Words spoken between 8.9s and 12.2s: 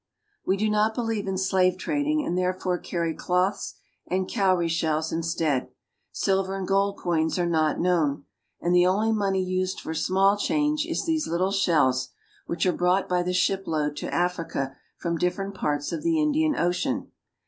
money used for small change is these little shells,